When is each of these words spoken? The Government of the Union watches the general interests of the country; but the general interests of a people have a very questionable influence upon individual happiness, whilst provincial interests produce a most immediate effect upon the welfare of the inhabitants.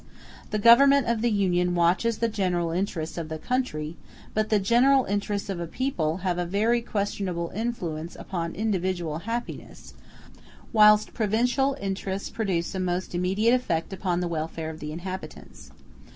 The 0.49 0.57
Government 0.57 1.05
of 1.05 1.21
the 1.21 1.29
Union 1.29 1.75
watches 1.75 2.17
the 2.17 2.27
general 2.27 2.71
interests 2.71 3.19
of 3.19 3.29
the 3.29 3.37
country; 3.37 3.97
but 4.33 4.49
the 4.49 4.57
general 4.57 5.05
interests 5.05 5.47
of 5.47 5.59
a 5.59 5.67
people 5.67 6.17
have 6.25 6.39
a 6.39 6.43
very 6.47 6.81
questionable 6.81 7.51
influence 7.53 8.15
upon 8.15 8.55
individual 8.55 9.19
happiness, 9.29 9.93
whilst 10.73 11.13
provincial 11.13 11.77
interests 11.79 12.31
produce 12.31 12.73
a 12.73 12.79
most 12.79 13.13
immediate 13.13 13.53
effect 13.53 13.93
upon 13.93 14.21
the 14.21 14.27
welfare 14.27 14.71
of 14.71 14.79
the 14.79 14.91
inhabitants. 14.91 15.69